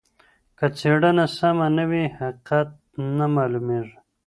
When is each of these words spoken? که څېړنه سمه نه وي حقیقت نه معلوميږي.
که 0.57 0.65
څېړنه 0.77 1.25
سمه 1.37 1.67
نه 1.77 1.83
وي 1.89 2.05
حقیقت 2.17 2.69
نه 3.17 3.25
معلوميږي. 3.35 3.97